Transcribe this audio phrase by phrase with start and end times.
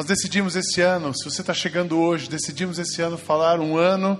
[0.00, 4.18] Nós decidimos esse ano, se você está chegando hoje, decidimos esse ano falar um ano,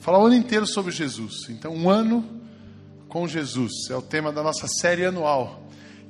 [0.00, 1.48] falar o ano inteiro sobre Jesus.
[1.48, 2.28] Então, um ano
[3.08, 5.62] com Jesus é o tema da nossa série anual.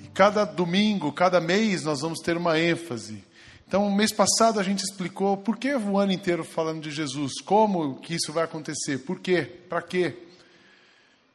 [0.03, 3.22] E cada domingo, cada mês, nós vamos ter uma ênfase.
[3.69, 7.96] Então, mês passado a gente explicou por que o ano inteiro falando de Jesus, como
[7.96, 10.16] que isso vai acontecer, por quê, para quê.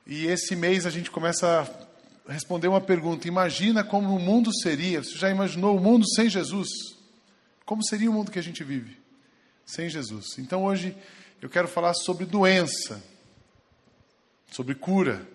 [0.07, 1.71] E esse mês a gente começa
[2.27, 5.03] a responder uma pergunta: imagina como o mundo seria?
[5.03, 6.94] Você já imaginou o mundo sem Jesus?
[7.65, 8.95] Como seria o mundo que a gente vive
[9.65, 10.37] sem Jesus?
[10.37, 10.95] Então hoje
[11.41, 13.03] eu quero falar sobre doença,
[14.51, 15.27] sobre cura.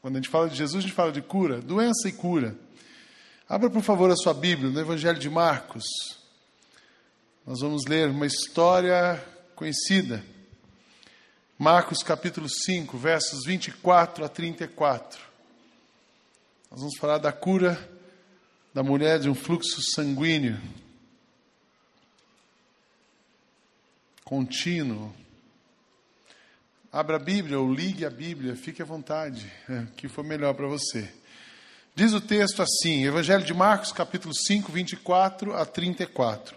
[0.00, 2.56] Quando a gente fala de Jesus, a gente fala de cura, doença e cura.
[3.46, 5.84] Abra, por favor, a sua Bíblia no Evangelho de Marcos.
[7.46, 9.22] Nós vamos ler uma história
[9.54, 10.24] conhecida.
[11.58, 15.20] Marcos capítulo 5, versos 24 a 34.
[16.70, 17.78] Nós vamos falar da cura
[18.72, 20.58] da mulher de um fluxo sanguíneo
[24.32, 25.12] contínuo.
[26.90, 30.66] Abra a Bíblia ou ligue a Bíblia, fique à vontade, é, que for melhor para
[30.66, 31.06] você.
[31.94, 36.56] Diz o texto assim, Evangelho de Marcos, capítulo 5, 24 a 34.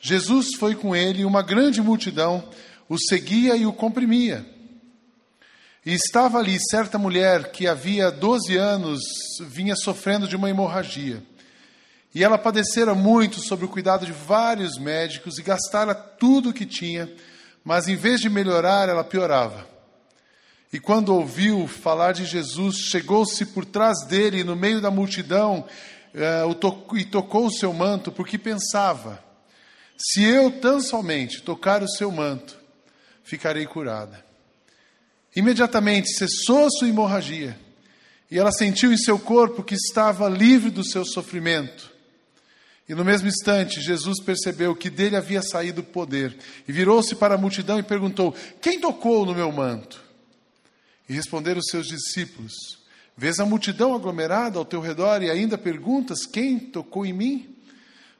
[0.00, 2.42] Jesus foi com ele e uma grande multidão
[2.88, 4.44] o seguia e o comprimia.
[5.86, 9.00] E estava ali certa mulher que havia 12 anos
[9.42, 11.22] vinha sofrendo de uma hemorragia.
[12.14, 16.66] E ela padecera muito sob o cuidado de vários médicos e gastara tudo o que
[16.66, 17.10] tinha,
[17.64, 19.66] mas em vez de melhorar, ela piorava.
[20.72, 25.66] E quando ouviu falar de Jesus, chegou-se por trás dele, no meio da multidão,
[26.14, 29.22] uh, e tocou o seu manto, porque pensava:
[29.96, 32.58] se eu tão somente tocar o seu manto,
[33.22, 34.24] ficarei curada.
[35.36, 37.58] Imediatamente cessou sua hemorragia,
[38.30, 41.91] e ela sentiu em seu corpo que estava livre do seu sofrimento.
[42.88, 47.38] E no mesmo instante, Jesus percebeu que dele havia saído poder, e virou-se para a
[47.38, 50.02] multidão e perguntou: Quem tocou no meu manto?
[51.08, 52.52] E responderam os seus discípulos:
[53.16, 57.56] Vês a multidão aglomerada ao teu redor e ainda perguntas: Quem tocou em mim?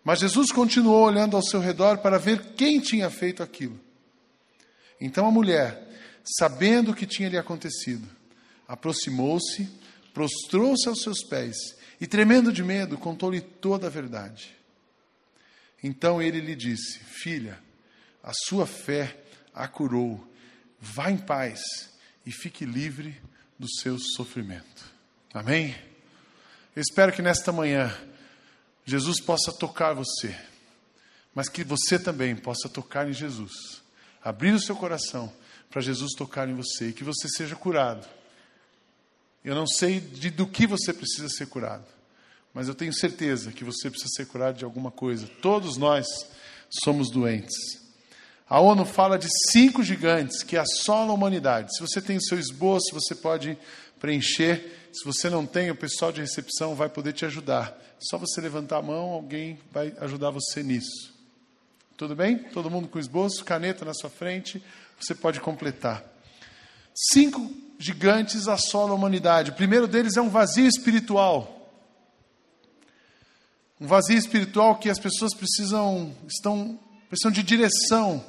[0.04, 3.78] Mas Jesus continuou olhando ao seu redor para ver quem tinha feito aquilo.
[5.00, 5.88] Então a mulher,
[6.24, 8.08] sabendo o que tinha lhe acontecido,
[8.66, 9.68] aproximou-se,
[10.14, 11.56] prostrou-se aos seus pés
[12.02, 14.56] e, tremendo de medo, contou-lhe toda a verdade.
[15.80, 17.56] Então ele lhe disse: Filha,
[18.20, 19.22] a sua fé
[19.54, 20.28] a curou.
[20.80, 21.60] Vá em paz
[22.26, 23.22] e fique livre
[23.56, 24.84] do seu sofrimento.
[25.32, 25.76] Amém?
[26.74, 27.96] Eu espero que nesta manhã
[28.84, 30.36] Jesus possa tocar você,
[31.32, 33.80] mas que você também possa tocar em Jesus.
[34.24, 35.32] Abrir o seu coração
[35.70, 38.08] para Jesus tocar em você e que você seja curado.
[39.44, 41.84] Eu não sei de, do que você precisa ser curado,
[42.54, 45.26] mas eu tenho certeza que você precisa ser curado de alguma coisa.
[45.40, 46.06] Todos nós
[46.84, 47.82] somos doentes.
[48.48, 51.74] A ONU fala de cinco gigantes que assolam a humanidade.
[51.74, 53.56] Se você tem o seu esboço, você pode
[53.98, 54.90] preencher.
[54.92, 57.76] Se você não tem, o pessoal de recepção vai poder te ajudar.
[57.98, 61.14] Só você levantar a mão, alguém vai ajudar você nisso.
[61.96, 62.36] Tudo bem?
[62.36, 64.62] Todo mundo com esboço, caneta na sua frente,
[65.00, 66.11] você pode completar.
[66.94, 69.50] Cinco gigantes assolam a humanidade.
[69.50, 71.70] O primeiro deles é um vazio espiritual.
[73.80, 78.24] Um vazio espiritual que as pessoas precisam, estão, precisam de direção,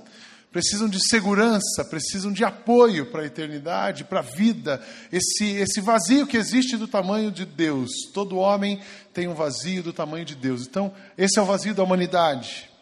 [0.51, 4.83] precisam de segurança, precisam de apoio para a eternidade, para a vida.
[5.11, 7.91] Esse, esse vazio que existe do tamanho de Deus.
[8.13, 8.81] Todo homem
[9.13, 10.65] tem um vazio do tamanho de Deus.
[10.65, 12.72] Então, esse é o vazio da humanidade.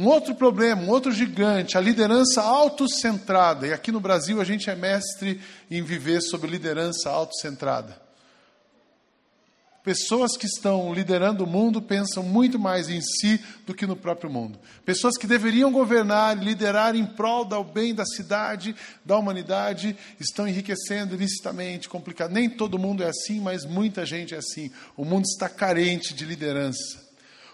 [0.00, 3.66] Um outro problema, um outro gigante, a liderança autocentrada.
[3.66, 5.38] E aqui no Brasil a gente é mestre
[5.70, 8.00] em viver sob liderança autocentrada.
[9.84, 14.30] Pessoas que estão liderando o mundo pensam muito mais em si do que no próprio
[14.30, 14.58] mundo.
[14.86, 18.74] Pessoas que deveriam governar e liderar em prol do bem da cidade,
[19.04, 22.32] da humanidade, estão enriquecendo ilicitamente, complicado.
[22.32, 24.70] Nem todo mundo é assim, mas muita gente é assim.
[24.96, 27.09] O mundo está carente de liderança.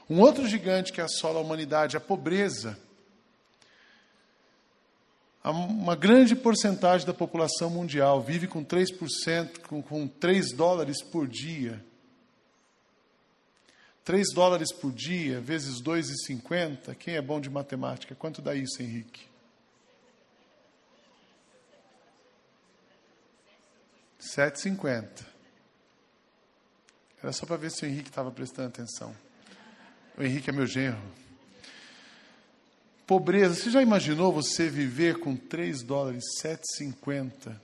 [0.08, 2.78] Um outro gigante que assola a humanidade, a pobreza.
[5.42, 11.84] Uma grande porcentagem da população mundial vive com 3%, com, com 3 dólares por dia.
[14.04, 16.94] 3 dólares por dia, vezes 2,50.
[16.96, 18.14] Quem é bom de matemática?
[18.14, 19.26] Quanto dá isso, Henrique?
[24.20, 25.24] 7,50.
[27.22, 29.25] Era só para ver se o Henrique estava prestando atenção.
[30.16, 30.98] O Henrique é meu genro.
[33.06, 33.54] Pobreza.
[33.54, 37.54] Você já imaginou você viver com 3 dólares, 7,50?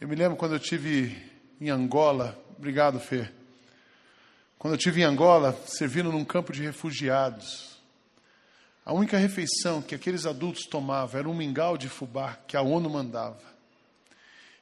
[0.00, 1.20] Eu me lembro quando eu tive
[1.60, 2.40] em Angola.
[2.56, 3.28] Obrigado, Fê
[4.56, 7.76] Quando eu estive em Angola, servindo num campo de refugiados,
[8.86, 12.88] a única refeição que aqueles adultos tomavam era um mingau de fubá que a ONU
[12.88, 13.42] mandava.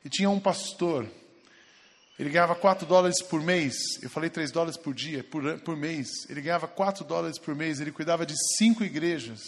[0.04, 1.06] E tinha um pastor,
[2.18, 6.08] ele ganhava 4 dólares por mês, eu falei 3 dólares por dia, por, por mês.
[6.30, 9.42] Ele ganhava 4 dólares por mês, ele cuidava de cinco igrejas.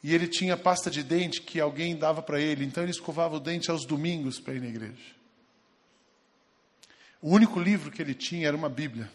[0.00, 3.40] E ele tinha pasta de dente que alguém dava para ele, então ele escovava o
[3.40, 5.14] dente aos domingos para ir na igreja.
[7.20, 9.10] O único livro que ele tinha era uma Bíblia.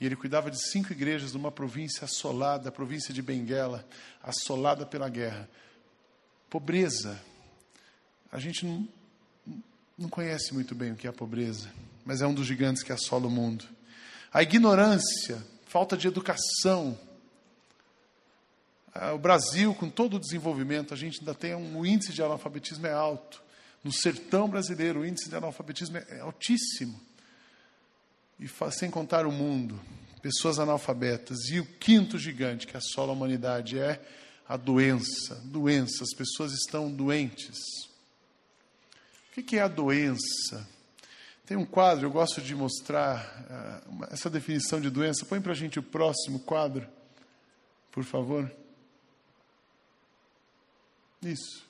[0.00, 3.84] E ele cuidava de cinco igrejas numa província assolada, a província de Benguela,
[4.22, 5.50] assolada pela guerra.
[6.48, 7.20] Pobreza.
[8.30, 8.86] A gente não,
[9.96, 11.70] não conhece muito bem o que é a pobreza,
[12.04, 13.64] mas é um dos gigantes que assola o mundo.
[14.32, 16.98] A ignorância, falta de educação.
[18.94, 22.22] Ah, o Brasil, com todo o desenvolvimento, a gente ainda tem um, o índice de
[22.22, 23.42] analfabetismo é alto.
[23.82, 27.00] No sertão brasileiro, o índice de analfabetismo é altíssimo.
[28.38, 29.80] E sem contar o mundo,
[30.20, 31.48] pessoas analfabetas.
[31.48, 34.00] E o quinto gigante que assola a humanidade é
[34.46, 35.36] a doença.
[35.44, 37.56] Doença, as pessoas estão doentes.
[39.36, 40.66] O que é a doença?
[41.44, 45.26] Tem um quadro, eu gosto de mostrar uh, essa definição de doença.
[45.26, 46.88] Põe para a gente o próximo quadro,
[47.92, 48.50] por favor.
[51.22, 51.64] Isso.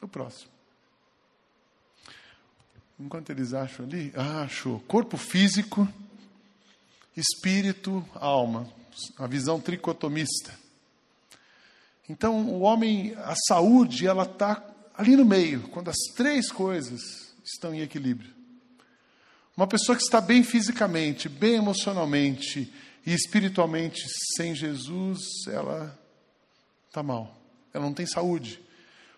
[0.00, 0.50] O próximo.
[2.98, 4.80] Enquanto eles acham ali, ah, achou.
[4.80, 5.86] Corpo físico,
[7.16, 8.72] espírito, alma.
[9.18, 10.58] A visão tricotomista.
[12.08, 14.64] Então, o homem, a saúde, ela está
[14.98, 17.00] ali no meio, quando as três coisas
[17.44, 18.34] estão em equilíbrio.
[19.56, 22.72] Uma pessoa que está bem fisicamente, bem emocionalmente
[23.06, 24.04] e espiritualmente
[24.36, 25.96] sem Jesus, ela
[26.88, 27.40] está mal.
[27.72, 28.60] Ela não tem saúde.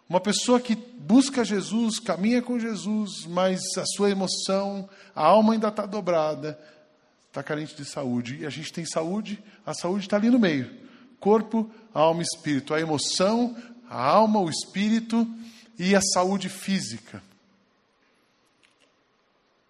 [0.07, 5.69] Uma pessoa que busca Jesus, caminha com Jesus, mas a sua emoção, a alma ainda
[5.69, 6.59] está dobrada,
[7.27, 8.39] está carente de saúde.
[8.41, 10.71] E a gente tem saúde, a saúde está ali no meio:
[11.19, 12.75] corpo, alma e espírito.
[12.75, 13.57] A emoção,
[13.89, 15.27] a alma, o espírito
[15.81, 17.23] e a saúde física.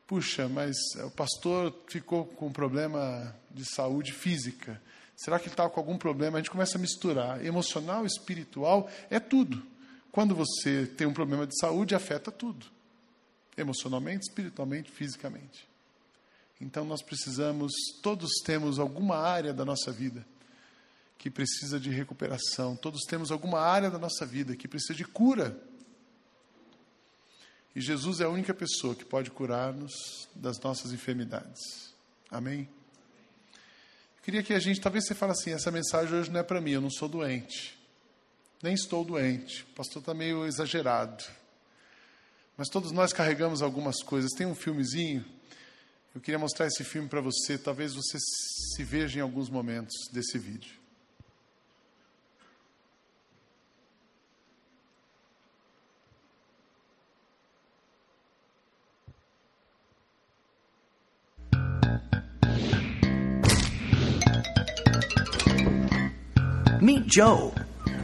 [0.09, 0.77] Puxa, mas
[1.07, 4.83] o pastor ficou com um problema de saúde física.
[5.17, 6.37] Será que ele estava com algum problema?
[6.37, 7.47] A gente começa a misturar.
[7.47, 9.62] Emocional, espiritual, é tudo.
[10.11, 12.67] Quando você tem um problema de saúde, afeta tudo:
[13.56, 15.69] emocionalmente, espiritualmente, fisicamente.
[16.61, 17.71] Então nós precisamos,
[18.03, 20.27] todos temos alguma área da nossa vida
[21.17, 25.69] que precisa de recuperação, todos temos alguma área da nossa vida que precisa de cura.
[27.75, 31.94] E Jesus é a única pessoa que pode curar-nos das nossas enfermidades.
[32.31, 32.69] Amém?
[34.17, 36.61] Eu queria que a gente, talvez você fale assim, essa mensagem hoje não é para
[36.61, 37.78] mim, eu não sou doente.
[38.62, 39.62] Nem estou doente.
[39.62, 41.25] O pastor está meio exagerado.
[42.56, 44.32] Mas todos nós carregamos algumas coisas.
[44.32, 45.25] Tem um filmezinho.
[46.14, 47.56] Eu queria mostrar esse filme para você.
[47.56, 50.80] Talvez você se veja em alguns momentos desse vídeo.
[66.91, 67.55] Meet Joe.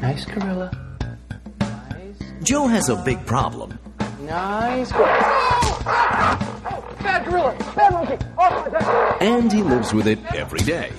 [0.01, 0.71] Nice gorilla.
[1.59, 2.19] Nice.
[2.45, 3.77] Joe has a big problem.
[4.21, 6.39] Nice gorilla.
[6.71, 7.57] Oh, bad gorilla.
[7.75, 8.17] Bad monkey.
[8.39, 9.21] Oh, my God.
[9.21, 10.93] And he lives with it every day.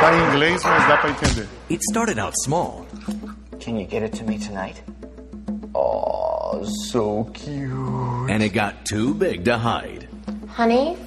[0.00, 1.48] Tá inglês, mas dá para entender.
[1.70, 2.84] It started out small.
[3.60, 4.82] Can you get it to me tonight?
[5.74, 8.28] Oh, so cute.
[8.28, 10.06] And it got too big to hide.
[10.48, 10.98] Honey,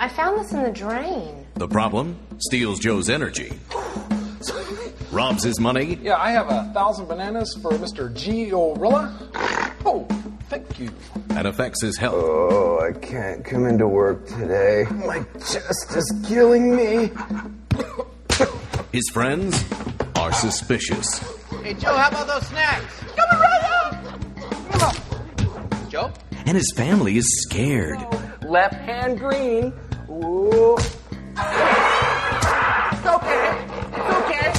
[0.00, 1.46] I found this in the drain.
[1.54, 2.16] The problem?
[2.38, 3.52] Steals Joe's energy.
[5.10, 5.98] Robs his money.
[6.02, 8.12] Yeah, I have a thousand bananas for Mr.
[8.12, 9.12] Giorilla.
[9.84, 10.04] Oh,
[10.48, 10.90] thank you.
[11.30, 12.14] And affects his health.
[12.16, 14.84] Oh, I can't come into work today.
[14.90, 17.10] My chest is killing me.
[18.92, 19.64] His friends
[20.16, 21.18] are suspicious.
[21.62, 23.02] Hey, Joe, how about those snacks?
[23.16, 23.62] Coming right
[24.82, 24.96] up!
[25.88, 26.12] Joe?
[26.46, 27.98] And his family is scared.
[28.42, 29.72] Left hand green.
[30.24, 30.76] Ooh.
[30.76, 30.96] It's
[33.06, 33.64] okay.
[33.92, 34.52] It's okay.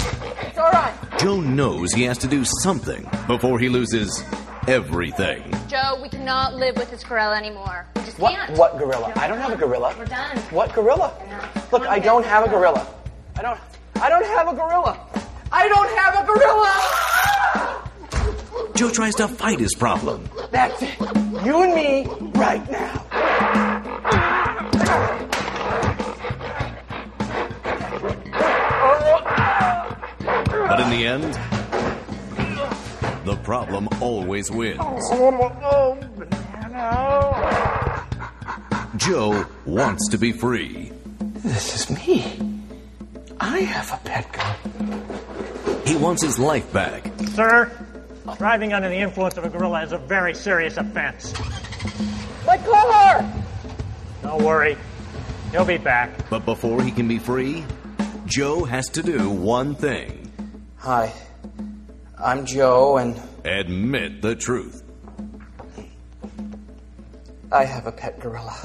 [0.47, 0.93] It's all right.
[1.19, 4.23] Joe knows he has to do something before he loses
[4.67, 5.51] everything.
[5.67, 7.85] Joe, we cannot live with this gorilla anymore.
[7.95, 8.33] We just What?
[8.35, 8.57] can't.
[8.57, 9.11] What gorilla?
[9.15, 9.93] I don't have a gorilla.
[9.97, 10.37] We're done.
[10.51, 11.11] What gorilla?
[11.71, 12.85] Look, I don't have a gorilla.
[13.37, 13.59] I don't.
[14.01, 14.97] I don't have a gorilla.
[15.51, 16.73] I don't have a gorilla.
[18.75, 20.29] Joe tries to fight his problem.
[20.51, 20.97] That's it.
[21.45, 22.05] You and me
[22.39, 23.05] right now.
[30.91, 31.33] In the end,
[33.25, 34.79] the problem always wins.
[38.97, 40.91] Joe wants to be free.
[41.19, 42.39] This is me.
[43.39, 45.81] I have a pet gun.
[45.85, 47.05] He wants his life back.
[47.33, 47.71] Sir,
[48.37, 51.33] driving under the influence of a gorilla is a very serious offense.
[52.45, 53.33] My car!
[54.23, 54.77] Don't worry.
[55.51, 56.29] He'll be back.
[56.29, 57.63] But before he can be free,
[58.25, 60.19] Joe has to do one thing
[60.79, 61.13] Hi.
[62.17, 64.81] I'm Joe, and admit the truth.
[67.51, 68.57] I have a pet gorilla.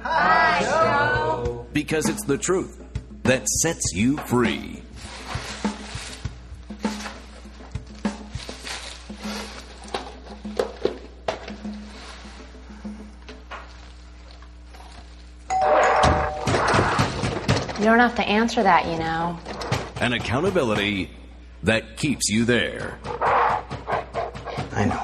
[0.00, 1.66] Hi, Joe!
[1.72, 2.84] Because it's the truth
[3.24, 4.80] that sets you free.
[17.76, 19.36] You don't have to answer that, you know.
[20.00, 21.10] An accountability
[21.62, 22.98] that keeps you there.
[24.72, 25.02] I know.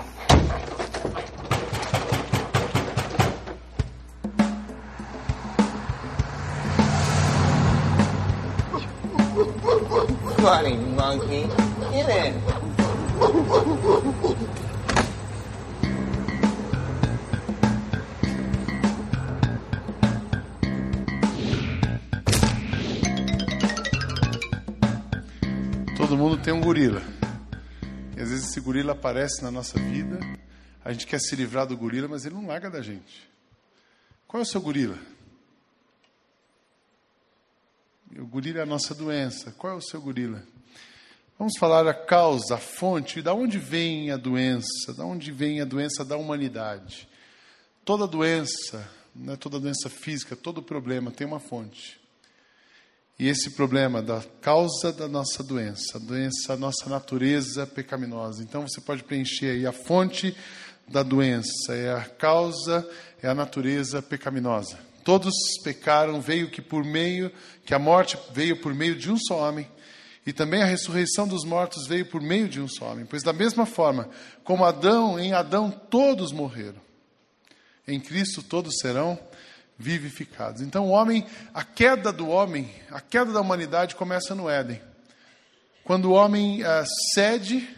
[10.42, 10.81] Funny
[28.82, 30.18] gorila aparece na nossa vida,
[30.84, 33.30] a gente quer se livrar do gorila, mas ele não larga da gente.
[34.26, 34.98] Qual é o seu gorila?
[38.18, 39.52] O gorila é a nossa doença.
[39.52, 40.42] Qual é o seu gorila?
[41.38, 45.64] Vamos falar a causa, a fonte, da onde vem a doença, da onde vem a
[45.64, 47.08] doença da humanidade.
[47.84, 52.00] Toda doença, não é toda doença física, todo problema tem uma fonte.
[53.18, 58.42] E esse problema da causa da nossa doença, a doença, a nossa natureza pecaminosa.
[58.42, 60.36] Então você pode preencher aí a fonte
[60.88, 62.88] da doença, é a causa,
[63.22, 64.78] é a natureza pecaminosa.
[65.04, 67.30] Todos pecaram, veio que por meio,
[67.64, 69.68] que a morte veio por meio de um só homem,
[70.24, 73.04] e também a ressurreição dos mortos veio por meio de um só homem.
[73.04, 74.08] Pois da mesma forma,
[74.44, 76.80] como Adão, em Adão todos morreram,
[77.86, 79.18] em Cristo todos serão
[79.82, 80.62] vivificados.
[80.62, 84.80] Então, o homem, a queda do homem, a queda da humanidade começa no Éden.
[85.82, 87.68] Quando o homem ah, cede,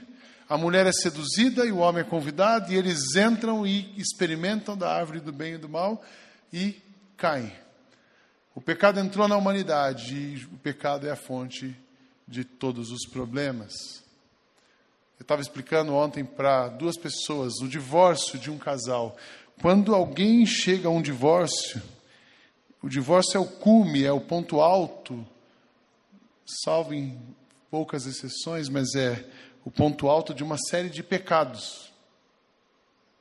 [0.47, 4.95] a mulher é seduzida e o homem é convidado, e eles entram e experimentam da
[4.95, 6.05] árvore do bem e do mal
[6.53, 6.81] e
[7.17, 7.51] caem.
[8.55, 11.75] O pecado entrou na humanidade e o pecado é a fonte
[12.29, 13.73] de todos os problemas.
[15.19, 19.17] Eu estava explicando ontem para duas pessoas o divórcio de um casal.
[19.61, 21.81] Quando alguém chega a um divórcio,
[22.85, 25.27] o divórcio é o cume, é o ponto alto,
[26.45, 27.19] salvo em
[27.71, 29.27] poucas exceções, mas é
[29.65, 31.91] o ponto alto de uma série de pecados.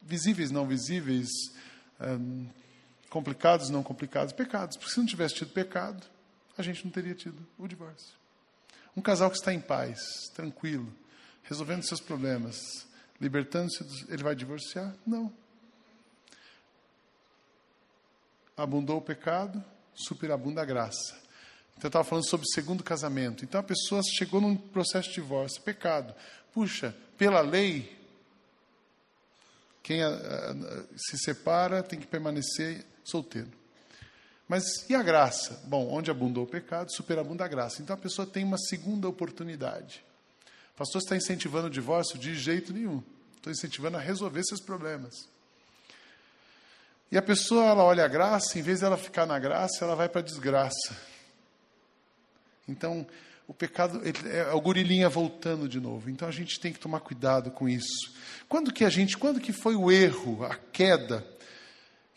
[0.01, 1.29] Visíveis, não visíveis,
[2.01, 2.45] hum,
[3.09, 4.75] complicados, não complicados, pecados.
[4.75, 6.05] Porque se não tivesse tido pecado,
[6.57, 8.13] a gente não teria tido o divórcio.
[8.97, 9.97] Um casal que está em paz,
[10.35, 10.93] tranquilo,
[11.43, 12.57] resolvendo seus problemas,
[13.19, 14.93] libertando-se, dos- ele vai divorciar?
[15.07, 15.31] Não.
[18.55, 21.21] Abundou o pecado, superabunda a graça.
[21.77, 23.43] Então, eu estava falando sobre segundo casamento.
[23.43, 26.13] Então, a pessoa chegou num processo de divórcio, pecado.
[26.53, 27.97] Puxa, pela lei,
[29.81, 33.51] quem ah, ah, se separa tem que permanecer solteiro.
[34.47, 35.61] Mas e a graça?
[35.65, 37.81] Bom, onde abundou o pecado, superabunda a graça.
[37.81, 40.05] Então, a pessoa tem uma segunda oportunidade.
[40.75, 42.19] O pastor está incentivando o divórcio?
[42.19, 43.01] De jeito nenhum.
[43.35, 45.27] Estou incentivando a resolver esses problemas.
[47.13, 50.09] E a pessoa, ela olha a graça, em vez dela ficar na graça, ela vai
[50.09, 50.97] para a desgraça.
[52.67, 53.05] Então,
[53.47, 56.09] o pecado ele- é o gorilinha voltando de novo.
[56.09, 58.15] Então, a gente tem que tomar cuidado com isso.
[58.49, 61.23] Quando que a gente, quando que foi o erro, a queda?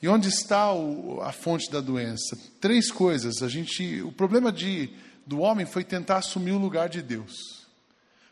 [0.00, 2.34] E onde está o- a fonte da doença?
[2.58, 3.42] Três coisas.
[3.42, 4.88] A gente, o problema de,
[5.26, 7.55] do homem foi tentar assumir o lugar de Deus.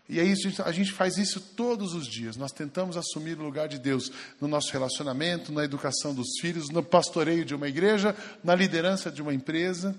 [0.08, 2.36] E é isso, a gente faz isso todos os dias.
[2.36, 6.82] Nós tentamos assumir o lugar de Deus no nosso relacionamento, na educação dos filhos, no
[6.82, 9.96] pastoreio de uma igreja, na liderança de uma empresa.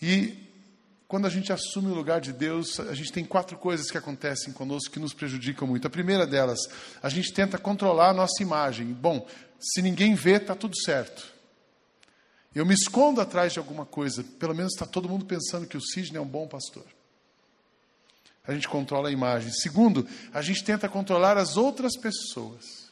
[0.00, 0.34] E
[1.06, 4.50] quando a gente assume o lugar de Deus, a gente tem quatro coisas que acontecem
[4.50, 5.86] conosco que nos prejudicam muito.
[5.86, 6.60] A primeira delas,
[7.02, 8.86] a gente tenta controlar a nossa imagem.
[8.86, 9.28] Bom,
[9.60, 11.22] se ninguém vê, está tudo certo.
[12.54, 14.24] Eu me escondo atrás de alguma coisa.
[14.24, 16.86] Pelo menos está todo mundo pensando que o Sidney é um bom pastor.
[18.46, 19.52] A gente controla a imagem.
[19.52, 22.82] Segundo, a gente tenta controlar as outras pessoas.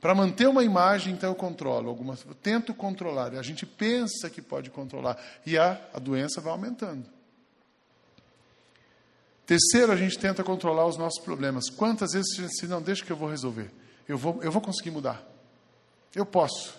[0.00, 3.34] Para manter uma imagem, então eu controlo algumas, eu tento controlar.
[3.34, 7.04] A gente pensa que pode controlar e a, a doença vai aumentando.
[9.44, 11.68] Terceiro, a gente tenta controlar os nossos problemas.
[11.68, 13.70] Quantas vezes a gente diz, não, deixa que eu vou resolver.
[14.08, 15.22] Eu vou, eu vou conseguir mudar.
[16.14, 16.74] Eu posso.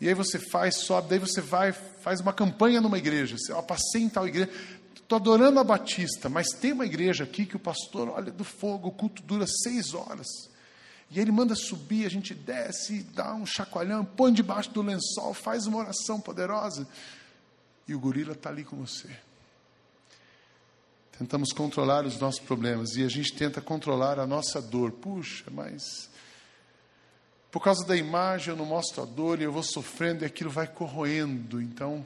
[0.00, 3.36] E aí você faz, sobe, daí você vai, faz uma campanha numa igreja.
[3.38, 4.50] Você, ó, passei em tal igreja.
[5.12, 8.88] Estou adorando a Batista, mas tem uma igreja aqui que o pastor olha do fogo,
[8.88, 10.26] o culto dura seis horas.
[11.10, 15.66] E ele manda subir, a gente desce, dá um chacoalhão, põe debaixo do lençol, faz
[15.66, 16.88] uma oração poderosa.
[17.86, 19.10] E o gorila está ali com você.
[21.18, 24.92] Tentamos controlar os nossos problemas e a gente tenta controlar a nossa dor.
[24.92, 26.08] Puxa, mas
[27.50, 30.48] por causa da imagem eu não mostro a dor e eu vou sofrendo e aquilo
[30.48, 31.60] vai corroendo.
[31.60, 32.02] Então,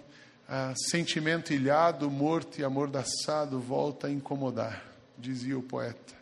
[0.49, 4.85] ah, sentimento ilhado, morto e amordaçado volta a incomodar,
[5.19, 6.15] dizia o poeta.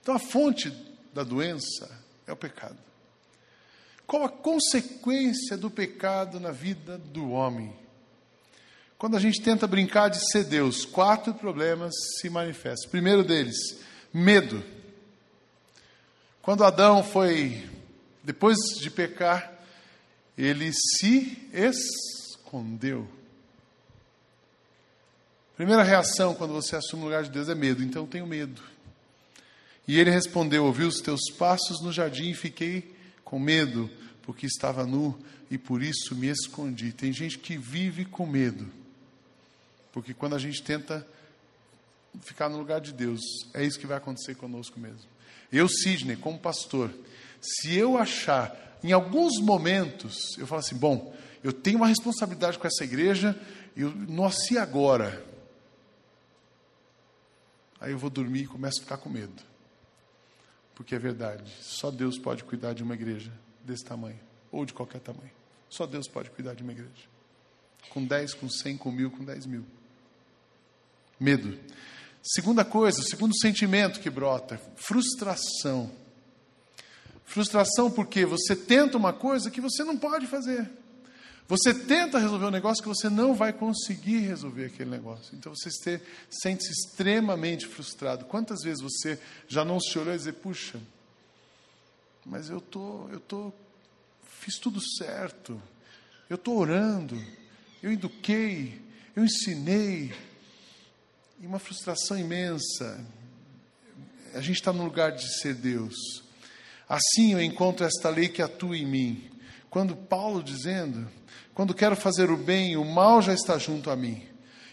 [0.00, 0.70] Então, a fonte
[1.12, 1.90] da doença
[2.26, 2.78] é o pecado.
[4.06, 7.74] Qual a consequência do pecado na vida do homem?
[8.96, 12.88] Quando a gente tenta brincar de ser Deus, quatro problemas se manifestam.
[12.88, 13.56] O primeiro deles,
[14.12, 14.64] medo.
[16.40, 17.68] Quando Adão foi,
[18.22, 19.52] depois de pecar,
[20.38, 21.48] ele se
[22.46, 23.08] escondeu.
[25.56, 28.62] Primeira reação quando você assume o lugar de Deus é medo, então tenho medo.
[29.88, 33.90] E ele respondeu: Ouvi os teus passos no jardim e fiquei com medo,
[34.22, 35.18] porque estava nu
[35.50, 36.92] e por isso me escondi.
[36.92, 38.70] Tem gente que vive com medo,
[39.92, 41.06] porque quando a gente tenta
[42.20, 43.20] ficar no lugar de Deus,
[43.52, 45.16] é isso que vai acontecer conosco mesmo.
[45.50, 46.90] Eu, Sidney, como pastor,
[47.40, 51.14] se eu achar, em alguns momentos, eu falo assim: bom,
[51.46, 53.40] eu tenho uma responsabilidade com essa igreja,
[53.76, 55.24] eu nasci agora.
[57.80, 59.40] Aí eu vou dormir e começo a ficar com medo.
[60.74, 63.32] Porque é verdade, só Deus pode cuidar de uma igreja
[63.64, 64.18] desse tamanho,
[64.50, 65.30] ou de qualquer tamanho.
[65.70, 66.90] Só Deus pode cuidar de uma igreja.
[67.90, 69.64] Com 10, com 100, com mil, com 10 mil.
[71.20, 71.56] Medo.
[72.24, 75.92] Segunda coisa, o segundo sentimento que brota, frustração.
[77.24, 80.68] Frustração porque você tenta uma coisa que você não pode fazer.
[81.48, 85.36] Você tenta resolver um negócio que você não vai conseguir resolver aquele negócio.
[85.36, 88.24] Então você se, sente-se extremamente frustrado.
[88.24, 90.80] Quantas vezes você já não se olhou e dizer, puxa,
[92.24, 93.52] mas eu tô, eu tô,
[94.40, 95.60] fiz tudo certo.
[96.28, 97.16] Eu estou orando,
[97.80, 98.82] eu eduquei,
[99.14, 100.12] eu ensinei.
[101.40, 103.04] E uma frustração imensa.
[104.34, 105.94] A gente está no lugar de ser Deus.
[106.88, 109.35] Assim eu encontro esta lei que atua em mim.
[109.70, 111.08] Quando Paulo dizendo,
[111.54, 114.22] quando quero fazer o bem, o mal já está junto a mim.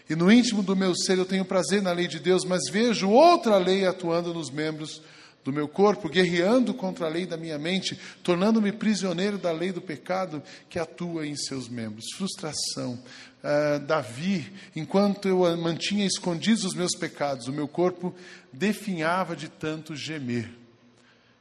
[0.08, 3.08] E no íntimo do meu ser eu tenho prazer na lei de Deus, mas vejo
[3.08, 5.02] outra lei atuando nos membros
[5.42, 9.80] do meu corpo, guerreando contra a lei da minha mente, tornando-me prisioneiro da lei do
[9.80, 12.06] pecado que atua em seus membros.
[12.16, 12.98] Frustração.
[13.42, 18.14] Uh, Davi, enquanto eu mantinha escondidos os meus pecados, o meu corpo
[18.50, 20.63] definhava de tanto gemer.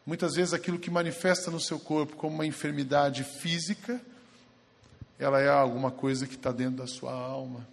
[0.05, 4.01] Muitas vezes aquilo que manifesta no seu corpo como uma enfermidade física,
[5.17, 7.65] ela é alguma coisa que está dentro da sua alma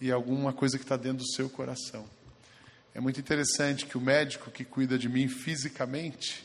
[0.00, 2.04] e alguma coisa que está dentro do seu coração.
[2.92, 6.44] É muito interessante que o médico que cuida de mim fisicamente,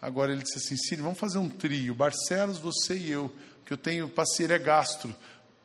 [0.00, 3.34] agora ele disse assim: Círio, vamos fazer um trio, Barcelos, você e eu,
[3.66, 5.14] que eu tenho paciente é gastro.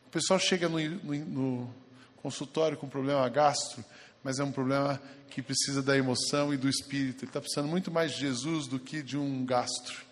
[0.08, 1.76] O pessoal chega no, no, no
[2.17, 3.86] consultório com problema gastro,
[4.28, 7.24] mas é um problema que precisa da emoção e do espírito.
[7.24, 10.04] Ele está precisando muito mais de Jesus do que de um gastro.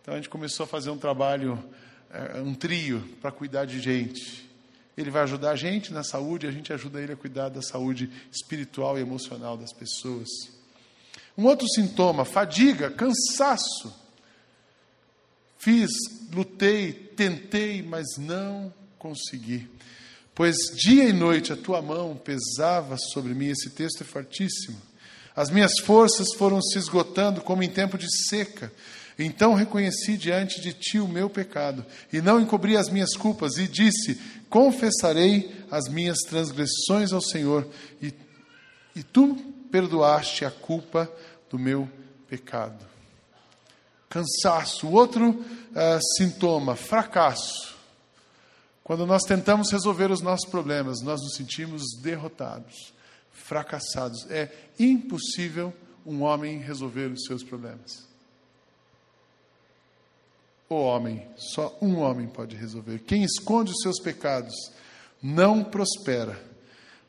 [0.00, 1.62] Então a gente começou a fazer um trabalho
[2.10, 4.48] é, um trio para cuidar de gente.
[4.96, 8.10] Ele vai ajudar a gente na saúde, a gente ajuda ele a cuidar da saúde
[8.32, 10.30] espiritual e emocional das pessoas.
[11.36, 13.94] Um outro sintoma, fadiga, cansaço.
[15.58, 15.90] Fiz,
[16.32, 19.68] lutei, tentei, mas não consegui.
[20.40, 24.80] Pois dia e noite a tua mão pesava sobre mim, esse texto é fortíssimo.
[25.36, 28.72] As minhas forças foram se esgotando como em tempo de seca.
[29.18, 33.68] Então reconheci diante de ti o meu pecado, e não encobri as minhas culpas, e
[33.68, 37.68] disse: Confessarei as minhas transgressões ao Senhor,
[38.00, 38.10] e,
[38.96, 39.36] e tu
[39.70, 41.06] perdoaste a culpa
[41.50, 41.86] do meu
[42.26, 42.82] pecado.
[44.08, 44.88] Cansaço.
[44.88, 47.69] Outro uh, sintoma, fracasso.
[48.90, 52.92] Quando nós tentamos resolver os nossos problemas, nós nos sentimos derrotados,
[53.30, 54.28] fracassados.
[54.28, 54.50] É
[54.80, 55.72] impossível
[56.04, 58.10] um homem resolver os seus problemas
[60.70, 63.00] o homem, só um homem pode resolver.
[63.00, 64.54] Quem esconde os seus pecados
[65.20, 66.40] não prospera,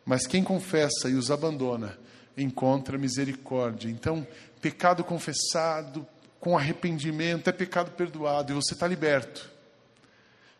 [0.03, 1.95] mas quem confessa e os abandona
[2.35, 3.87] encontra misericórdia.
[3.87, 4.25] Então,
[4.59, 6.07] pecado confessado
[6.39, 9.50] com arrependimento é pecado perdoado e você está liberto.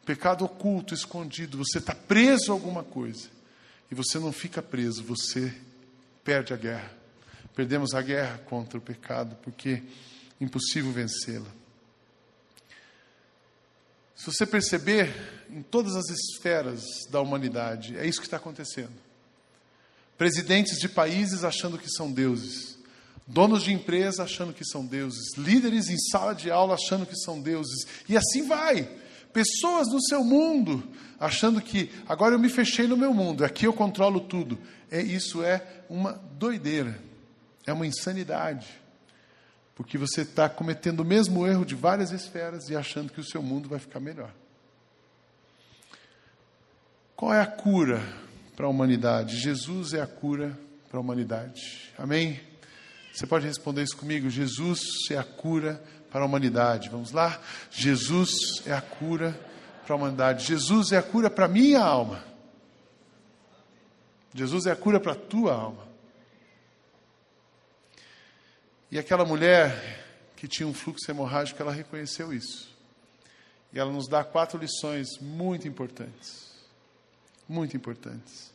[0.05, 3.29] Pecado oculto, escondido, você está preso a alguma coisa.
[3.89, 5.53] e você não fica preso, você
[6.23, 6.91] perde a guerra.
[7.53, 9.81] Perdemos a guerra contra o pecado, porque
[10.39, 11.49] é impossível vencê-la.
[14.15, 15.13] Se você perceber,
[15.49, 18.93] em todas as esferas da humanidade, é isso que está acontecendo.
[20.17, 22.77] Presidentes de países achando que são deuses,
[23.27, 27.41] donos de empresa achando que são deuses, líderes em sala de aula achando que são
[27.41, 28.87] deuses, e assim vai.
[29.33, 30.83] Pessoas no seu mundo
[31.19, 34.57] achando que agora eu me fechei no meu mundo, aqui eu controlo tudo.
[34.89, 36.99] É, isso é uma doideira,
[37.65, 38.67] é uma insanidade,
[39.75, 43.41] porque você está cometendo o mesmo erro de várias esferas e achando que o seu
[43.41, 44.33] mundo vai ficar melhor.
[47.15, 48.01] Qual é a cura
[48.55, 49.37] para a humanidade?
[49.37, 50.57] Jesus é a cura
[50.89, 51.93] para a humanidade.
[51.97, 52.50] Amém?
[53.13, 54.29] Você pode responder isso comigo?
[54.29, 56.89] Jesus é a cura para a humanidade.
[56.89, 57.41] Vamos lá?
[57.69, 59.37] Jesus é a cura
[59.85, 60.45] para a humanidade.
[60.45, 62.23] Jesus é a cura para a minha alma.
[64.33, 65.87] Jesus é a cura para a tua alma.
[68.89, 70.01] E aquela mulher
[70.35, 72.69] que tinha um fluxo hemorrágico, ela reconheceu isso.
[73.71, 76.51] E ela nos dá quatro lições muito importantes.
[77.47, 78.51] Muito importantes.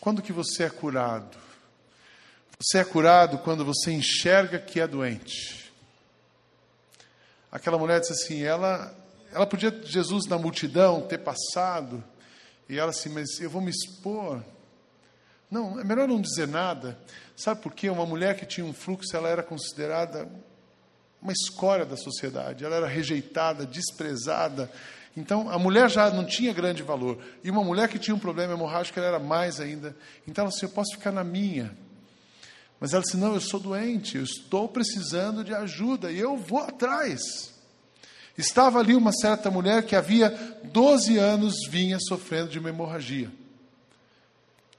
[0.00, 1.43] Quando que você é curado?
[2.60, 5.72] Você é curado quando você enxerga que é doente.
[7.50, 8.94] Aquela mulher disse assim, ela,
[9.32, 12.02] ela podia, Jesus na multidão, ter passado,
[12.68, 14.42] e ela assim, mas eu vou me expor.
[15.50, 16.98] Não, é melhor não dizer nada.
[17.36, 17.88] Sabe por quê?
[17.90, 20.28] Uma mulher que tinha um fluxo, ela era considerada
[21.20, 22.64] uma escória da sociedade.
[22.64, 24.70] Ela era rejeitada, desprezada.
[25.16, 27.18] Então, a mulher já não tinha grande valor.
[27.42, 29.96] E uma mulher que tinha um problema hemorrágico, ela era mais ainda.
[30.26, 31.72] Então, ela disse, eu posso ficar na minha.
[32.80, 36.58] Mas ela disse: Não, eu sou doente, eu estou precisando de ajuda e eu vou
[36.58, 37.52] atrás.
[38.36, 40.30] Estava ali uma certa mulher que havia
[40.64, 43.30] 12 anos vinha sofrendo de uma hemorragia.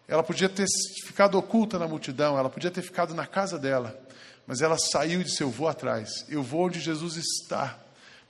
[0.08, 0.66] Ela podia ter
[1.06, 3.98] ficado oculta na multidão, ela podia ter ficado na casa dela,
[4.46, 7.80] mas ela saiu e disse: Eu vou atrás, eu vou onde Jesus está,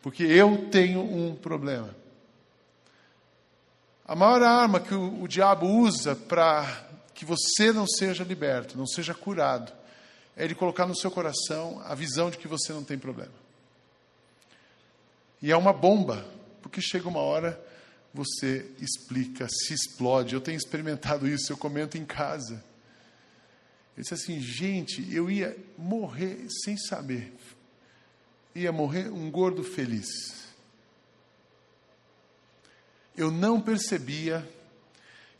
[0.01, 1.89] porque eu tenho um problema.
[4.07, 6.84] A maior arma que o, o diabo usa para
[7.15, 9.71] que você não seja liberto, não seja curado,
[10.35, 13.33] é Ele colocar no seu coração a visão de que você não tem problema.
[15.41, 16.25] E é uma bomba,
[16.61, 17.59] porque chega uma hora
[18.13, 20.33] você explica, se explode.
[20.33, 22.63] Eu tenho experimentado isso, eu comento em casa.
[23.95, 27.33] Eu disse assim, gente, eu ia morrer sem saber.
[28.53, 30.07] Ia morrer um gordo feliz.
[33.17, 34.47] Eu não percebia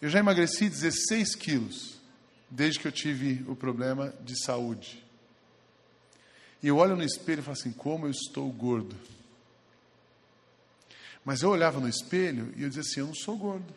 [0.06, 2.00] eu já emagreci 16 quilos
[2.48, 5.04] desde que eu tive o problema de saúde.
[6.62, 8.96] E eu olho no espelho e falo assim: como eu estou gordo.
[11.24, 13.74] Mas eu olhava no espelho e eu dizia assim: eu não sou gordo.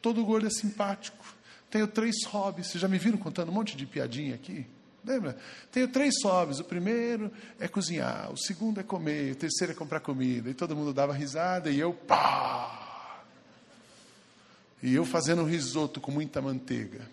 [0.00, 1.22] Todo gordo é simpático.
[1.70, 2.68] Tenho três hobbies.
[2.68, 4.64] Vocês já me viram contando um monte de piadinha aqui?
[5.04, 5.36] Lembra?
[5.70, 6.60] Tenho três hobbies.
[6.60, 10.48] O primeiro é cozinhar, o segundo é comer, o terceiro é comprar comida.
[10.48, 12.87] E todo mundo dava risada e eu, pá!
[14.82, 17.08] E eu fazendo risoto com muita manteiga.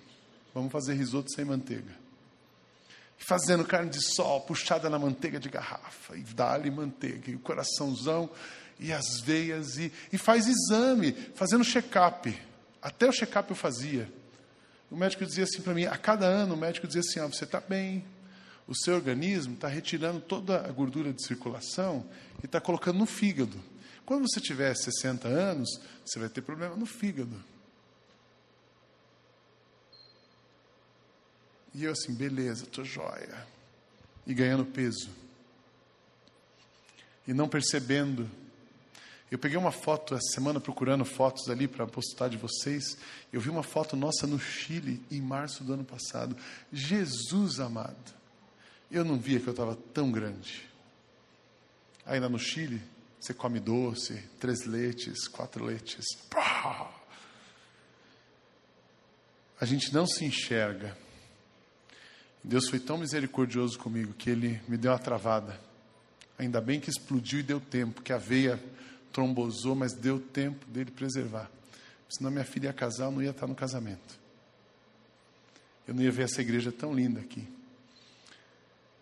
[0.54, 1.91] Vamos fazer risoto sem manteiga.
[3.17, 6.15] Fazendo carne de sol puxada na manteiga de garrafa.
[6.15, 7.32] E dá-lhe manteiga.
[7.32, 8.30] E o coraçãozão
[8.80, 9.78] e as veias.
[9.78, 12.38] E, e faz exame, fazendo check-up.
[12.82, 14.12] Até o check-up eu fazia.
[14.91, 17.43] O médico dizia assim para mim, a cada ano o médico dizia assim, ah, você
[17.43, 18.06] está bem,
[18.67, 22.06] o seu organismo está retirando toda a gordura de circulação
[22.41, 23.60] e está colocando no fígado.
[24.06, 25.67] Quando você tiver 60 anos,
[26.06, 27.36] você vai ter problema no fígado.
[31.75, 33.45] E eu assim, beleza, tô joia.
[34.25, 35.09] E ganhando peso.
[37.27, 38.31] E não percebendo.
[39.29, 42.97] Eu peguei uma foto essa semana procurando fotos ali para postar de vocês.
[43.31, 46.38] Eu vi uma foto nossa no Chile em março do ano passado.
[46.71, 48.13] Jesus amado.
[48.89, 50.69] Eu não via que eu estava tão grande.
[52.05, 52.81] Ainda no Chile,
[53.19, 56.05] você come doce, três leites, quatro leites.
[59.59, 61.03] A gente não se enxerga
[62.47, 65.60] Deus foi tão misericordioso comigo que ele me deu uma travada.
[66.38, 68.63] Ainda bem que explodiu e deu tempo, que a veia
[69.12, 71.49] trombosou, mas deu tempo dele preservar.
[72.08, 74.19] Senão minha filha ia casar, eu não ia estar no casamento.
[75.88, 77.47] Eu não ia ver essa igreja tão linda aqui.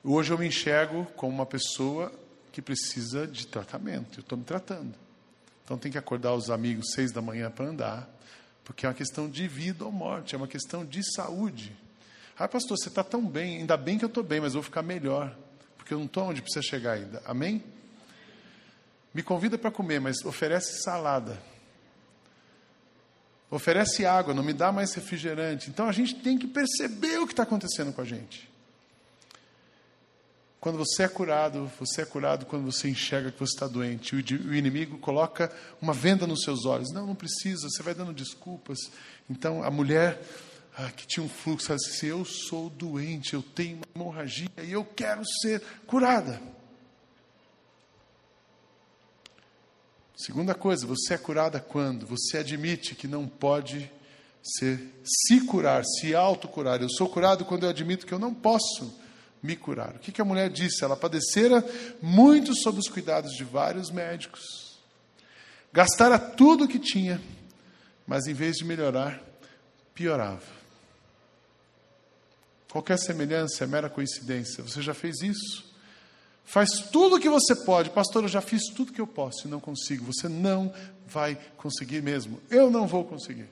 [0.02, 2.14] Hoje eu me enxergo como uma pessoa
[2.54, 4.20] que precisa de tratamento.
[4.20, 4.94] Eu estou me tratando.
[5.66, 8.10] Então tem que acordar os amigos seis da manhã para andar,
[8.64, 11.83] porque é uma questão de vida ou morte, é uma questão de saúde.
[12.38, 14.82] Ah, pastor, você está tão bem, ainda bem que eu estou bem, mas vou ficar
[14.82, 15.36] melhor,
[15.78, 17.22] porque eu não estou onde precisa chegar ainda.
[17.26, 17.64] Amém?
[19.14, 21.40] Me convida para comer, mas oferece salada.
[23.52, 25.70] Oferece água, não me dá mais refrigerante.
[25.70, 28.50] Então a gente tem que perceber o que está acontecendo com a gente.
[30.60, 34.16] Quando você é curado, você é curado quando você enxerga que você está doente.
[34.16, 36.92] O inimigo coloca uma venda nos seus olhos.
[36.92, 38.80] Não, não precisa, você vai dando desculpas.
[39.30, 40.20] Então a mulher
[40.76, 44.50] ah, que tinha um fluxo, ela disse assim: Eu sou doente, eu tenho uma hemorragia
[44.64, 46.42] e eu quero ser curada.
[50.16, 53.92] Segunda coisa, você é curada quando você admite que não pode
[54.42, 56.82] ser, se curar, se autocurar.
[56.82, 59.00] Eu sou curado quando eu admito que eu não posso
[59.44, 59.96] me curar.
[59.96, 60.84] O que, que a mulher disse?
[60.84, 61.64] Ela padecera
[62.02, 64.80] muito sob os cuidados de vários médicos,
[65.72, 67.22] gastara tudo o que tinha,
[68.08, 69.22] mas em vez de melhorar,
[69.94, 70.63] piorava.
[72.74, 74.64] Qualquer semelhança é mera coincidência.
[74.64, 75.64] Você já fez isso?
[76.44, 77.92] Faz tudo o que você pode.
[77.92, 80.12] Pastor, eu já fiz tudo que eu posso e não consigo.
[80.12, 80.74] Você não
[81.06, 82.42] vai conseguir mesmo.
[82.50, 83.48] Eu não vou conseguir.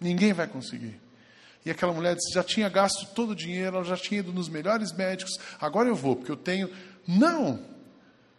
[0.00, 0.98] Ninguém vai conseguir.
[1.66, 4.48] E aquela mulher disse: já tinha gasto todo o dinheiro, ela já tinha ido nos
[4.48, 6.70] melhores médicos, agora eu vou, porque eu tenho.
[7.06, 7.60] Não!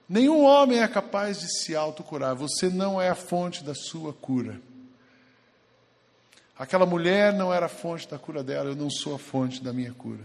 [0.09, 2.35] Nenhum homem é capaz de se autocurar.
[2.35, 4.59] Você não é a fonte da sua cura.
[6.57, 9.71] Aquela mulher não era a fonte da cura dela, eu não sou a fonte da
[9.71, 10.23] minha cura.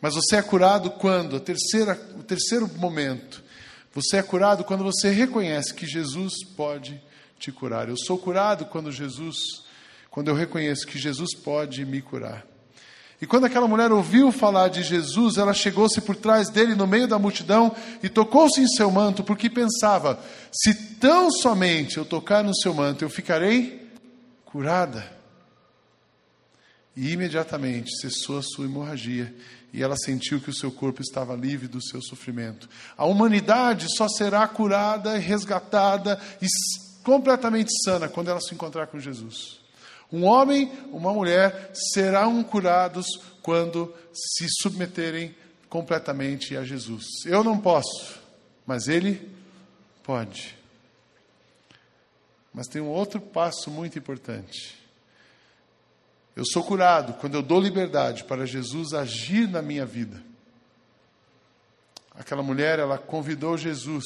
[0.00, 1.36] Mas você é curado quando?
[1.36, 3.42] A terceira, o terceiro momento.
[3.92, 7.02] Você é curado quando você reconhece que Jesus pode
[7.38, 7.88] te curar.
[7.88, 9.36] Eu sou curado quando Jesus,
[10.10, 12.46] quando eu reconheço que Jesus pode me curar.
[13.20, 17.08] E quando aquela mulher ouviu falar de Jesus, ela chegou-se por trás dele no meio
[17.08, 20.20] da multidão e tocou-se em seu manto, porque pensava:
[20.52, 23.90] se tão somente eu tocar no seu manto, eu ficarei
[24.44, 25.17] curada.
[27.00, 29.32] E imediatamente cessou a sua hemorragia
[29.72, 32.68] e ela sentiu que o seu corpo estava livre do seu sofrimento.
[32.96, 36.46] A humanidade só será curada, resgatada e
[37.04, 39.60] completamente sana quando ela se encontrar com Jesus.
[40.12, 43.06] Um homem, uma mulher serão curados
[43.42, 45.32] quando se submeterem
[45.68, 47.04] completamente a Jesus.
[47.24, 48.18] Eu não posso,
[48.66, 49.30] mas ele
[50.02, 50.58] pode.
[52.52, 54.77] Mas tem um outro passo muito importante.
[56.38, 60.22] Eu sou curado quando eu dou liberdade para Jesus agir na minha vida.
[62.14, 64.04] Aquela mulher, ela convidou Jesus,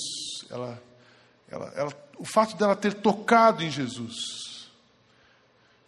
[0.49, 0.83] ela,
[1.47, 4.71] ela, ela, o fato dela ter tocado em Jesus.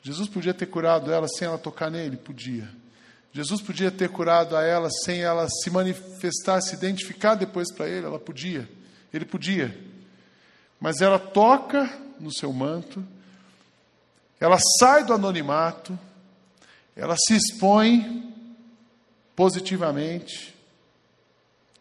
[0.03, 2.19] Jesus podia ter curado ela sem ela tocar nele?
[2.19, 2.69] Podia.
[3.33, 8.05] Jesus podia ter curado a ela sem ela se manifestar, se identificar depois para ele?
[8.05, 8.69] Ela podia.
[9.15, 9.75] Ele podia.
[10.79, 13.03] Mas ela toca no seu manto,
[14.39, 15.99] ela sai do anonimato,
[16.97, 18.33] ela se expõe
[19.35, 20.55] positivamente,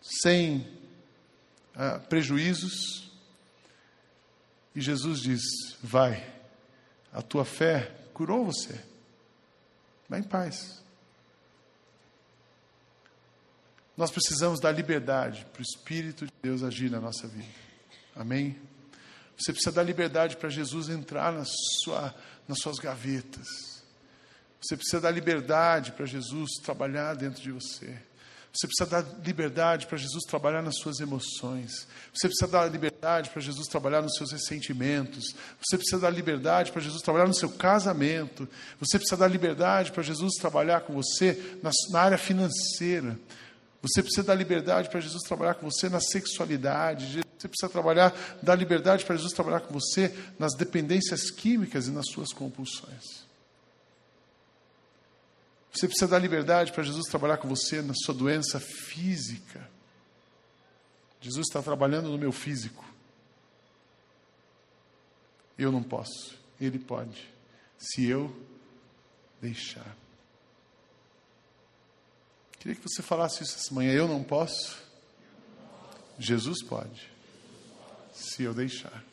[0.02, 0.67] sem
[1.76, 3.12] ah, prejuízos,
[4.76, 5.41] e Jesus diz:
[5.82, 6.26] Vai,
[7.12, 8.84] a tua fé curou você,
[10.10, 10.82] vai em paz.
[13.95, 17.54] Nós precisamos dar liberdade para o Espírito de Deus agir na nossa vida.
[18.15, 18.60] Amém?
[19.38, 22.15] Você precisa dar liberdade para Jesus entrar na sua,
[22.47, 23.73] nas suas gavetas
[24.63, 27.97] você precisa dar liberdade para Jesus trabalhar dentro de você.
[28.54, 31.88] Você precisa dar liberdade para Jesus trabalhar nas suas emoções.
[32.13, 35.36] Você precisa dar liberdade para Jesus trabalhar nos seus ressentimentos.
[35.60, 38.47] Você precisa dar liberdade para Jesus trabalhar no seu casamento.
[38.80, 43.19] Você precisa dar liberdade para Jesus trabalhar com você na, na área financeira.
[43.82, 47.21] Você precisa dar liberdade para Jesus trabalhar com você na sexualidade.
[47.38, 52.06] Você precisa trabalhar, dar liberdade para Jesus trabalhar com você nas dependências químicas e nas
[52.06, 53.23] suas compulsões.
[55.74, 59.68] Você precisa dar liberdade para Jesus trabalhar com você na sua doença física.
[61.20, 62.86] Jesus está trabalhando no meu físico.
[65.58, 67.28] Eu não posso, Ele pode,
[67.78, 68.36] se eu
[69.42, 69.96] deixar.
[72.60, 73.92] Queria que você falasse isso essa manhã.
[73.94, 74.78] Eu não posso,
[76.20, 77.10] Jesus pode,
[78.14, 79.04] se eu deixar.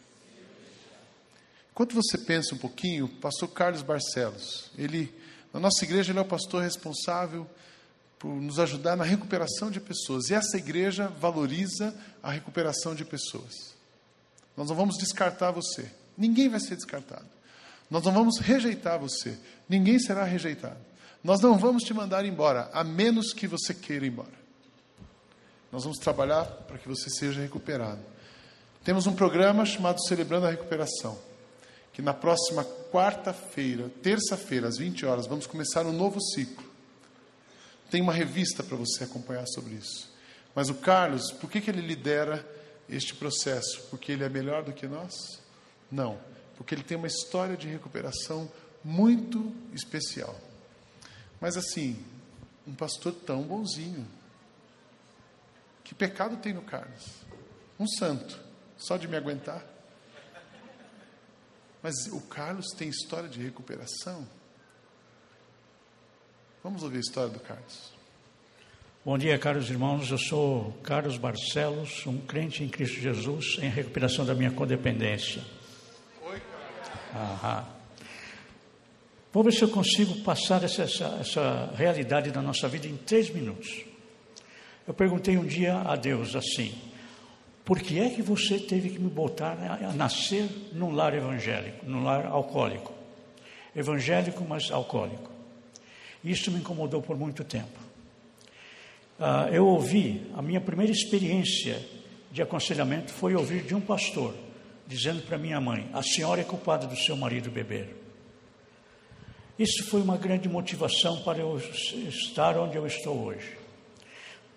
[1.72, 5.19] Enquanto você pensa um pouquinho, pastor Carlos Barcelos, ele
[5.52, 7.46] na nossa igreja, ele é o pastor responsável
[8.18, 10.28] por nos ajudar na recuperação de pessoas.
[10.28, 13.74] E essa igreja valoriza a recuperação de pessoas.
[14.56, 15.90] Nós não vamos descartar você.
[16.16, 17.26] Ninguém vai ser descartado.
[17.90, 19.36] Nós não vamos rejeitar você.
[19.68, 20.78] Ninguém será rejeitado.
[21.24, 24.40] Nós não vamos te mandar embora, a menos que você queira ir embora.
[25.72, 28.00] Nós vamos trabalhar para que você seja recuperado.
[28.84, 31.29] Temos um programa chamado Celebrando a Recuperação
[32.00, 36.64] que na próxima quarta-feira, terça-feira, às 20 horas, vamos começar um novo ciclo.
[37.90, 40.10] Tem uma revista para você acompanhar sobre isso.
[40.54, 42.46] Mas o Carlos, por que, que ele lidera
[42.88, 43.82] este processo?
[43.90, 45.12] Porque ele é melhor do que nós?
[45.92, 46.18] Não.
[46.56, 48.50] porque ele tem uma história de recuperação
[48.84, 50.38] muito especial.
[51.40, 52.02] Mas assim,
[52.66, 54.06] um pastor tão bonzinho.
[55.82, 57.04] Que pecado tem no Carlos?
[57.78, 58.38] Um santo,
[58.76, 59.64] só de me aguentar.
[61.82, 64.26] Mas o Carlos tem história de recuperação.
[66.62, 67.92] Vamos ouvir a história do Carlos.
[69.02, 70.10] Bom dia, caros irmãos.
[70.10, 75.42] Eu sou Carlos Barcelos, um crente em Cristo Jesus em recuperação da minha codependência.
[76.22, 76.42] Oi,
[77.14, 77.66] Aham.
[79.32, 83.30] Vou ver se eu consigo passar essa, essa, essa realidade da nossa vida em três
[83.30, 83.84] minutos.
[84.86, 86.74] Eu perguntei um dia a Deus assim:
[87.70, 92.02] por que é que você teve que me botar a, nascer num lar evangélico, num
[92.02, 92.92] lar alcoólico?
[93.76, 95.30] Evangélico, mas alcoólico.
[96.24, 97.78] Isso me incomodou por muito tempo.
[99.20, 101.80] Ah, eu ouvi, a minha primeira experiência
[102.32, 104.34] de aconselhamento foi ouvir de um pastor
[104.84, 107.94] dizendo para minha mãe: a senhora é culpada do seu marido beber.
[109.56, 111.56] Isso foi uma grande motivação para eu
[112.08, 113.56] estar onde eu estou hoje.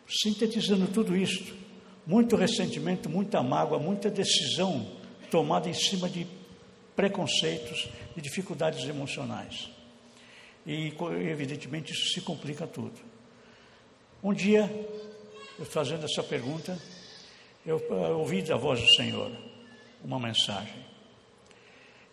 [0.09, 1.61] Sintetizando tudo isto,
[2.05, 4.85] muito ressentimento, muita mágoa, muita decisão
[5.31, 6.27] tomada em cima de
[6.95, 9.69] preconceitos e dificuldades emocionais.
[10.65, 10.93] E,
[11.29, 12.93] evidentemente, isso se complica tudo.
[14.23, 14.69] Um dia,
[15.59, 16.77] eu fazendo essa pergunta,
[17.65, 17.81] eu,
[18.17, 19.31] ouvi da voz do Senhor
[20.03, 20.85] uma mensagem.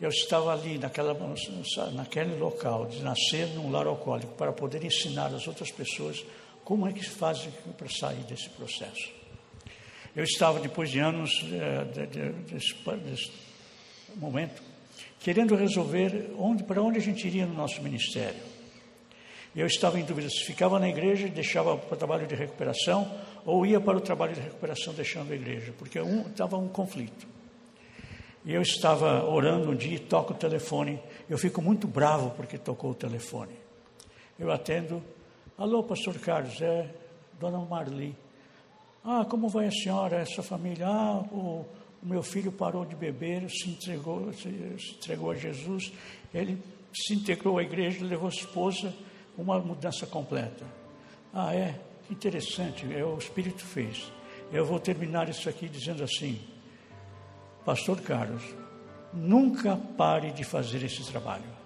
[0.00, 1.14] Eu estava ali naquela,
[1.92, 6.24] naquele local de nascer num lar alcoólico para poder ensinar as outras pessoas
[6.64, 9.19] como é que se faz para sair desse processo.
[10.14, 13.32] Eu estava, depois de anos de, desse, desse
[14.16, 14.62] momento,
[15.20, 18.40] querendo resolver onde, para onde a gente iria no nosso ministério.
[19.54, 23.10] Eu estava em dúvida se ficava na igreja e deixava para o trabalho de recuperação
[23.44, 27.26] ou ia para o trabalho de recuperação deixando a igreja, porque um, estava um conflito.
[28.44, 31.00] E eu estava orando um dia e toco o telefone.
[31.28, 33.52] Eu fico muito bravo porque tocou o telefone.
[34.38, 35.02] Eu atendo.
[35.58, 36.88] Alô, pastor Carlos, é
[37.38, 38.16] dona Marli.
[39.04, 40.86] Ah, como vai a senhora, essa família?
[40.86, 41.64] Ah, o,
[42.02, 45.92] o meu filho parou de beber, se entregou, se, se entregou a Jesus.
[46.34, 46.58] Ele
[46.92, 48.94] se integrou à igreja, levou a esposa,
[49.36, 50.64] uma mudança completa.
[51.32, 51.80] Ah, é?
[52.10, 54.10] Interessante, é, o Espírito fez.
[54.52, 56.40] Eu vou terminar isso aqui dizendo assim.
[57.64, 58.42] Pastor Carlos,
[59.12, 61.60] nunca pare de fazer esse trabalho.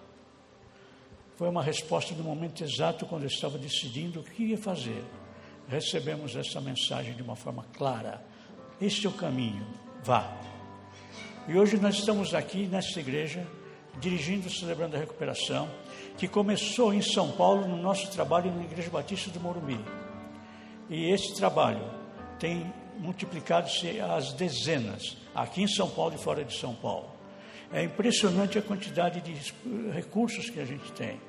[1.37, 5.03] Foi uma resposta no momento exato quando eu estava decidindo o que ia fazer.
[5.69, 8.23] Recebemos essa mensagem de uma forma clara.
[8.81, 9.67] Este é o caminho,
[10.03, 10.37] vá.
[11.49, 13.47] E hoje nós estamos aqui nesta igreja,
[13.99, 15.69] dirigindo, celebrando a recuperação,
[16.17, 19.79] que começou em São Paulo no nosso trabalho na Igreja Batista do Morumbi.
[20.89, 21.85] E esse trabalho
[22.39, 27.11] tem multiplicado-se às dezenas, aqui em São Paulo e fora de São Paulo.
[27.73, 29.53] É impressionante a quantidade de
[29.93, 31.21] recursos que a gente tem.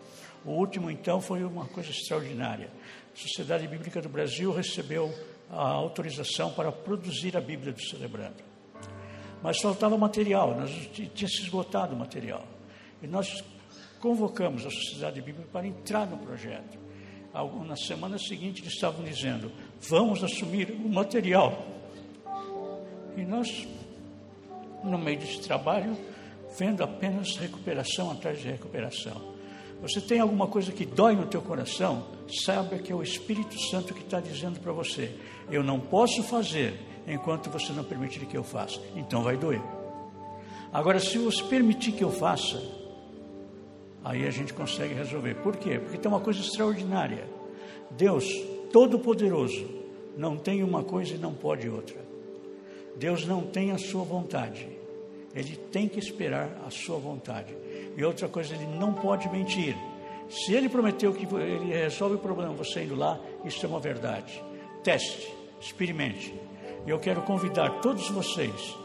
[0.43, 2.69] O último, então, foi uma coisa extraordinária.
[3.15, 5.13] Sociedade Bíblica do Brasil recebeu
[5.49, 8.43] a autorização para produzir a Bíblia do Celebrando.
[9.41, 12.45] Mas faltava material, nós tinha se esgotado o material.
[13.01, 13.43] E nós
[13.99, 16.77] convocamos a Sociedade Bíblica para entrar no projeto.
[17.65, 19.51] Na semana seguinte, eles estavam dizendo:
[19.81, 21.65] vamos assumir o material.
[23.15, 23.67] E nós,
[24.83, 25.97] no meio desse trabalho,
[26.57, 29.34] vendo apenas recuperação atrás de recuperação.
[29.81, 32.05] Você tem alguma coisa que dói no teu coração?
[32.43, 35.15] Saiba que é o Espírito Santo que está dizendo para você:
[35.51, 38.79] eu não posso fazer enquanto você não permitir que eu faça.
[38.95, 39.61] Então vai doer.
[40.73, 42.61] Agora, se você permitir que eu faça,
[44.03, 45.35] aí a gente consegue resolver.
[45.35, 45.79] Por quê?
[45.79, 47.29] Porque tem uma coisa extraordinária.
[47.91, 48.25] Deus
[48.71, 49.65] Todo-Poderoso
[50.17, 51.97] não tem uma coisa e não pode outra.
[52.97, 54.67] Deus não tem a sua vontade.
[55.33, 57.55] Ele tem que esperar a sua vontade.
[57.97, 59.75] E outra coisa, ele não pode mentir.
[60.29, 64.43] Se ele prometeu que ele resolve o problema você indo lá, isso é uma verdade.
[64.83, 66.33] Teste, experimente.
[66.85, 68.75] Eu quero convidar todos vocês,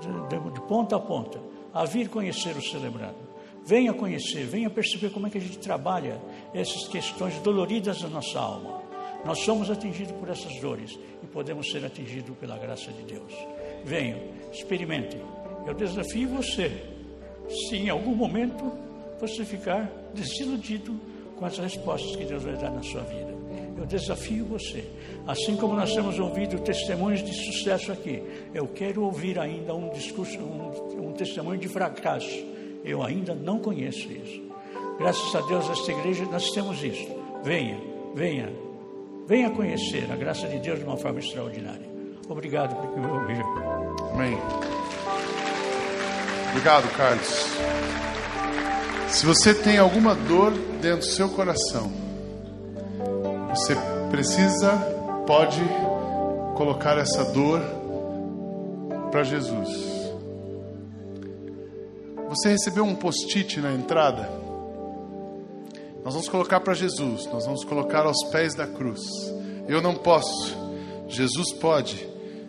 [0.00, 1.40] de, de, ponta a ponta,
[1.72, 3.28] a vir conhecer o Celebrando.
[3.64, 6.20] Venha conhecer, venha perceber como é que a gente trabalha
[6.54, 8.82] essas questões doloridas da nossa alma.
[9.24, 13.34] Nós somos atingidos por essas dores e podemos ser atingidos pela graça de Deus.
[13.84, 15.20] Venham, experimentem.
[15.66, 16.82] Eu desafio você,
[17.48, 18.70] se em algum momento
[19.20, 20.94] você ficar desiludido
[21.36, 23.36] com as respostas que Deus vai dar na sua vida.
[23.76, 24.84] Eu desafio você.
[25.26, 28.22] Assim como nós temos ouvido testemunhos de sucesso aqui,
[28.52, 32.44] eu quero ouvir ainda um discurso, um, um testemunho de fracasso.
[32.84, 34.42] Eu ainda não conheço isso.
[34.98, 37.06] Graças a Deus, esta igreja, nós temos isso.
[37.44, 37.78] Venha,
[38.14, 38.52] venha,
[39.26, 41.88] venha conhecer a graça de Deus de uma forma extraordinária.
[42.28, 43.44] Obrigado por me ouvir.
[44.12, 44.77] Amém.
[46.50, 47.46] Obrigado, Carlos.
[49.08, 51.90] Se você tem alguma dor dentro do seu coração,
[53.48, 53.74] você
[54.10, 54.76] precisa,
[55.26, 55.60] pode
[56.56, 57.60] colocar essa dor
[59.10, 59.68] para Jesus.
[62.28, 64.28] Você recebeu um post-it na entrada?
[66.04, 69.00] Nós vamos colocar para Jesus, nós vamos colocar aos pés da cruz.
[69.66, 70.56] Eu não posso,
[71.08, 72.08] Jesus pode,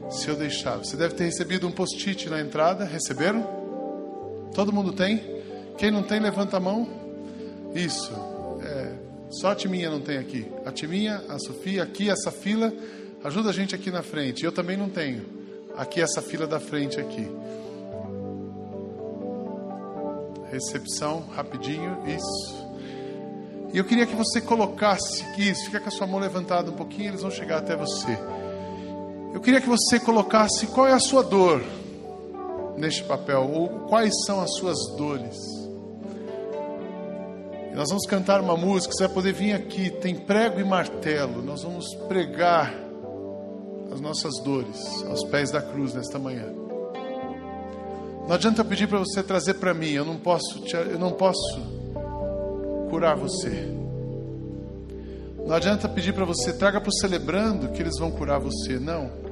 [0.09, 0.77] se eu deixar.
[0.77, 3.58] Você deve ter recebido um post-it na entrada, receberam?
[4.53, 5.23] Todo mundo tem?
[5.77, 6.87] Quem não tem, levanta a mão.
[7.73, 8.11] Isso,
[8.61, 8.93] é,
[9.29, 10.45] só a Timinha não tem aqui.
[10.65, 12.73] A Timinha, a Sofia, aqui, essa fila,
[13.23, 14.43] ajuda a gente aqui na frente.
[14.43, 15.25] Eu também não tenho.
[15.77, 17.27] Aqui, essa fila da frente aqui.
[20.51, 22.67] Recepção, rapidinho, isso.
[23.71, 27.09] E eu queria que você colocasse isso, fica com a sua mão levantada um pouquinho,
[27.09, 28.17] eles vão chegar até você.
[29.31, 31.61] Eu queria que você colocasse qual é a sua dor
[32.79, 35.37] neste papel, ou quais são as suas dores.
[37.75, 41.63] Nós vamos cantar uma música, você vai poder vir aqui, tem prego e martelo, nós
[41.63, 42.73] vamos pregar
[43.91, 46.45] as nossas dores aos pés da cruz nesta manhã.
[48.27, 51.11] Não adianta eu pedir para você trazer para mim, eu não posso, te, eu não
[51.11, 51.59] posso
[52.89, 53.67] curar você.
[55.45, 59.28] Não adianta pedir para você traga para o celebrando que eles vão curar você, não.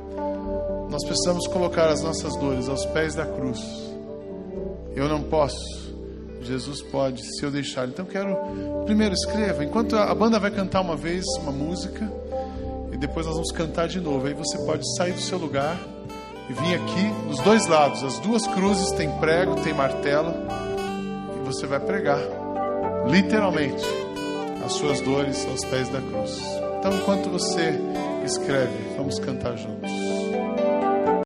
[0.90, 3.60] Nós precisamos colocar as nossas dores aos pés da cruz.
[4.96, 5.88] Eu não posso.
[6.42, 7.88] Jesus pode, se eu deixar.
[7.88, 8.36] Então quero
[8.86, 12.10] primeiro escreva, enquanto a banda vai cantar uma vez uma música
[12.92, 14.28] e depois nós vamos cantar de novo.
[14.28, 15.78] Aí você pode sair do seu lugar
[16.50, 18.04] e vir aqui dos dois lados.
[18.04, 20.34] As duas cruzes tem prego, tem martelo
[21.36, 22.20] e você vai pregar
[23.10, 23.86] literalmente
[24.66, 26.42] as suas dores aos pés da cruz.
[26.80, 27.80] Então, enquanto você
[28.26, 30.27] escreve, vamos cantar juntos.